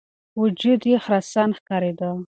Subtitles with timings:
[0.41, 2.09] وجود یې خرسن ښکارېده.